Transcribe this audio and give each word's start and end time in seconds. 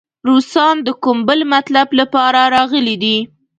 روسان 0.29 0.75
د 0.87 0.89
کوم 1.03 1.17
بل 1.27 1.39
مطلب 1.53 1.87
لپاره 1.99 2.41
راغلي 2.55 2.95
دي. 3.03 3.17